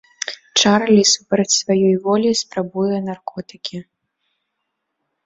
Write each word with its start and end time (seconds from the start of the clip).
Чарлі 0.59 1.01
супраць 1.09 1.53
сваёй 1.57 1.93
волі 2.07 2.31
спрабуе 2.41 2.97
наркотыкі. 3.11 3.83